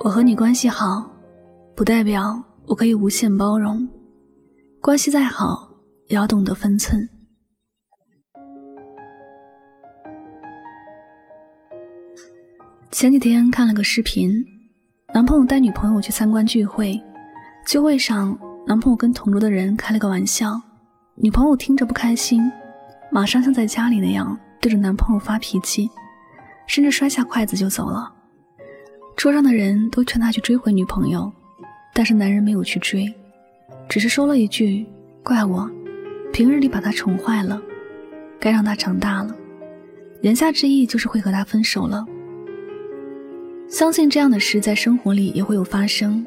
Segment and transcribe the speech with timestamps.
[0.00, 1.10] 我和你关系好，
[1.74, 3.86] 不代表我可以无限包容。
[4.80, 5.68] 关系再好，
[6.06, 7.06] 也要懂得分寸。
[12.90, 14.32] 前几天看了个视频，
[15.12, 16.98] 男朋友带女朋友去参观聚会，
[17.66, 20.58] 聚会上，男朋友跟同桌的人开了个玩笑，
[21.16, 22.40] 女朋友听着不开心，
[23.10, 25.90] 马上像在家里那样对着男朋友发脾气，
[26.66, 28.12] 甚至摔下筷子就走了。
[29.16, 31.32] 桌上的人都劝他去追回女朋友，
[31.92, 33.12] 但是男人没有去追，
[33.88, 34.86] 只是说了一句
[35.24, 35.68] ：“怪我，
[36.32, 37.60] 平日里把他宠坏了，
[38.38, 39.34] 该让他长大了。”
[40.22, 42.04] 言下之意就是会和他分手了。
[43.68, 46.24] 相信这样的事在生活里也会有发生，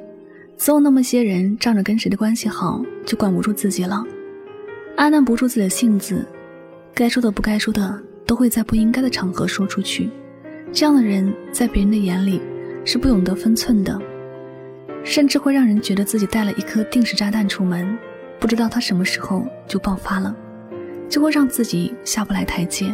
[0.57, 4.03] 总有那么些人仗着跟谁的关系好就管不住自己了，
[4.95, 6.25] 按捺不住自己的性子，
[6.93, 10.09] 该说的不该说的都会在不应该的场合说出去。
[10.71, 12.41] 这样的人在别人的眼里。
[12.83, 13.95] 是不懂得分寸的，
[15.03, 17.95] 甚至会让人觉得自己带了一颗定时炸弹出门，
[18.39, 20.35] 不知道他什么时候就爆发了，
[21.07, 22.91] 就会让自己下不来台阶。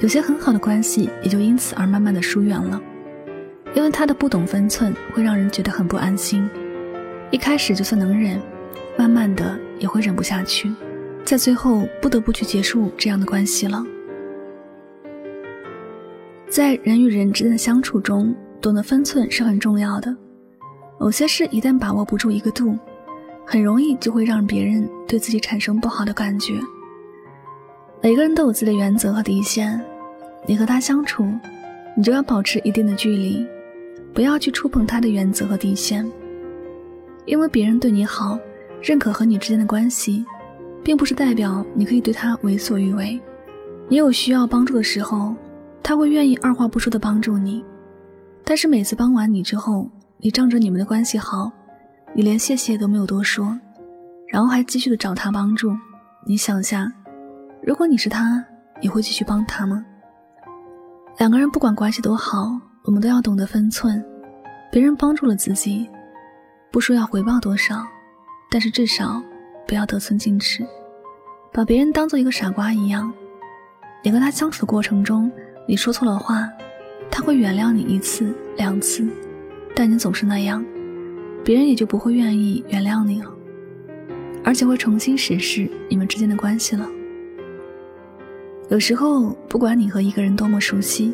[0.00, 2.78] 有些很好的关系也就因此而慢慢的疏远了，
[3.72, 6.46] 因为他的不懂分寸会让人觉得很不安心。
[7.30, 8.38] 一开始就算能忍，
[8.98, 10.70] 慢慢的也会忍不下去，
[11.28, 13.84] 在最后不得不去结束这样的关系了。
[16.48, 20.16] 在人与人之间的相处中，懂得分寸是很重要的。
[20.98, 22.74] 某些事一旦把握不住一个度，
[23.44, 26.54] 很容易就会让别人对自己产生不好的感觉。
[28.00, 29.78] 每个人都有自己的原则和底线，
[30.46, 31.30] 你和他相处，
[31.94, 33.46] 你就要保持一定的距离，
[34.14, 36.10] 不要去触碰他的原则和底线。
[37.26, 38.38] 因为别人对你好，
[38.80, 40.24] 认可和你之间的关系，
[40.88, 43.20] 并不是代表你可以对他为所欲为。
[43.90, 45.36] 你有需要帮助的时候。
[45.82, 47.62] 他会愿意二话不说的帮助你，
[48.42, 51.50] 但是每次帮完你之后，你仗着你们的关系好，
[52.14, 53.58] 你连谢谢都没有多说，
[54.28, 55.70] 然后还继续的找他帮助。
[56.26, 56.90] 你想下，
[57.62, 58.42] 如果你是他，
[58.82, 59.84] 你会继续帮他吗？
[61.18, 64.02] 两个人不管关系多好，我们都要懂得分寸。
[64.72, 65.88] 别人帮助了自己，
[66.70, 67.82] 不说要回报多少，
[68.50, 69.22] 但是至少
[69.66, 70.66] 不要得寸进尺，
[71.52, 73.12] 把别人当做一个傻瓜一样。
[74.02, 75.30] 你和他相处的过程中。
[75.70, 76.48] 你说错了话，
[77.10, 79.06] 他会原谅你一次两次，
[79.76, 80.64] 但你总是那样，
[81.44, 83.30] 别人也就不会愿意原谅你了，
[84.42, 86.88] 而且会重新审视你们之间的关系了。
[88.70, 91.12] 有时候，不管你和一个人多么熟悉，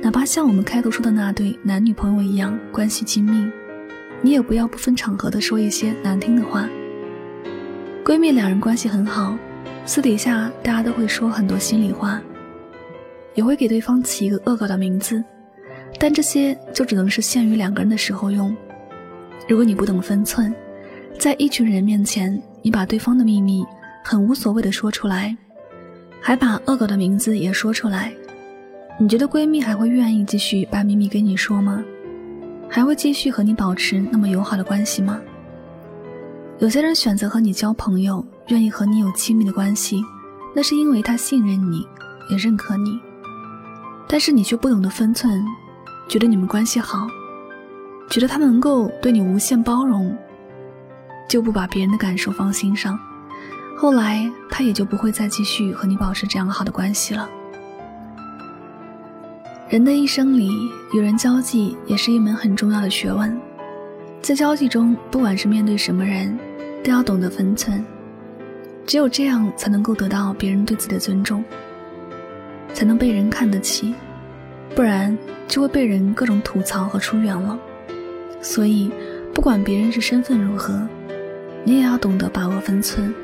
[0.00, 3.50] 哪怕像我们开头说的那对男女朋友一样关系亲密，
[4.22, 6.66] 你也不要不分场合的说一些难听的话。
[8.02, 9.36] 闺蜜两人关系很好，
[9.84, 12.20] 私底下大家都会说很多心里话。
[13.34, 15.22] 也会给对方起一个恶搞的名字，
[16.00, 18.54] 但这些就只能是限于两个人的时候用。
[19.48, 20.52] 如果你不懂分寸，
[21.16, 23.64] 在一群人面前，你把对方的秘密
[24.04, 25.34] 很无所谓的说出来，
[26.20, 28.12] 还把恶搞的名字也说出来，
[28.98, 31.82] 你觉得闺蜜还会愿意继续把秘密跟你说吗？
[32.68, 35.20] 还会继续和你保持那么友好的关系吗？
[36.58, 40.04] 有些人选择和你交朋友，愿意和你有亲密的关系，
[40.52, 41.86] 那是因为他信任你，
[42.28, 43.00] 也认可你。
[44.08, 45.44] 但是你却不懂得分寸，
[46.08, 47.06] 觉得你们关系好，
[48.10, 50.16] 觉得他能够对你无限包容，
[51.28, 52.98] 就不把别人的感受放心上，
[53.76, 57.30] 后来他也就不会再继续和你保持这样好的关系了。
[59.68, 60.50] 人的一生里，
[60.92, 63.40] 与人交际也是一门很重要的学问，
[64.20, 66.36] 在交际中，不管是面对什么人，
[66.82, 67.84] 都要懂得分寸，
[68.90, 71.44] 只有这样才能够得到别人对自己的尊重。
[72.74, 73.94] 才能被人看得起，
[74.74, 77.56] 不然就会被人各种吐槽和疏远了。
[78.42, 78.90] 所以，
[79.32, 80.84] 不管别人是身份如何，
[81.62, 83.14] 你也要懂得把握分寸，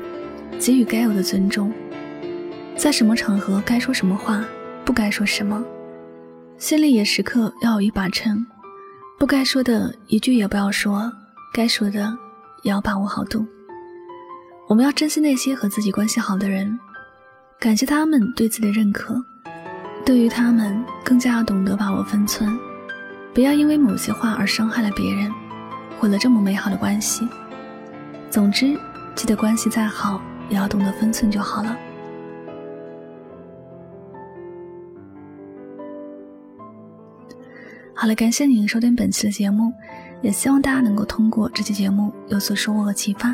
[0.57, 1.69] 给予该有的尊重。
[2.77, 4.45] 在什么场合该说什么话，
[4.85, 5.61] 不该说什么，
[6.57, 8.45] 心里也时刻要有一把秤，
[9.19, 11.11] 不该说的一句也不要说，
[11.53, 12.17] 该说的
[12.63, 13.45] 也要把握好度。
[14.67, 16.77] 我们要珍惜那些和自己关系好的人，
[17.57, 19.15] 感谢他们对自己的认可。
[20.05, 22.53] 对于他们，更加要懂得把握分寸，
[23.33, 25.31] 不要因为某些话而伤害了别人，
[25.97, 27.25] 毁了这么美好的关系。
[28.29, 28.77] 总之，
[29.15, 31.77] 记得关系再好，也要懂得分寸就好了。
[37.95, 39.71] 好了，感谢您收听本期的节目，
[40.21, 43.33] 也希望大家能够通过这期节目有所收获和启发。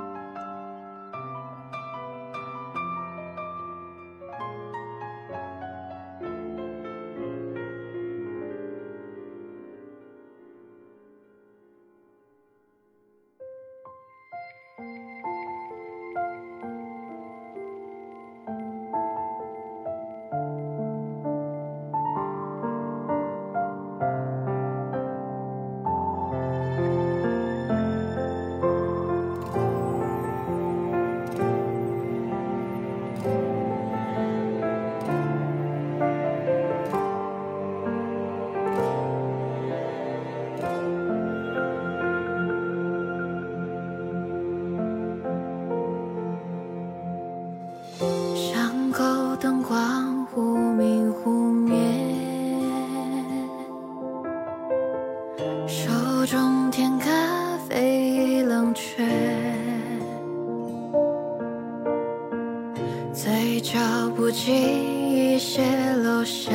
[63.41, 63.79] 嘴角
[64.15, 64.53] 不经
[65.15, 65.63] 意泄
[65.95, 66.53] 露想